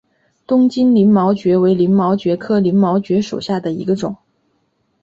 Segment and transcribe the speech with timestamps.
[0.47, 4.15] 东京鳞毛蕨为鳞毛蕨科鳞毛蕨属下的一个种。